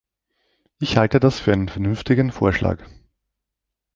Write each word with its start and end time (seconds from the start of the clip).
Ich 0.79 0.97
halte 0.97 1.19
das 1.19 1.39
für 1.39 1.53
einen 1.53 1.69
vernünftigen 1.69 2.31
Vorschlag. 2.31 2.83